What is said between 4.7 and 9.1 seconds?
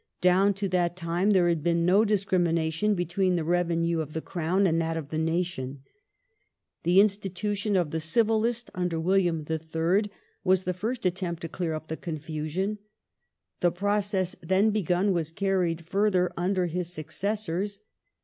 that of the nation. The institution of the Civil List under